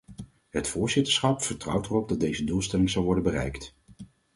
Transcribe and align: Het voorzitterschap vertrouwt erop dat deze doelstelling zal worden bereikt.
Het 0.49 0.67
voorzitterschap 0.67 1.41
vertrouwt 1.41 1.85
erop 1.85 2.09
dat 2.09 2.19
deze 2.19 2.43
doelstelling 2.43 2.89
zal 2.89 3.03
worden 3.03 3.23
bereikt. 3.23 3.73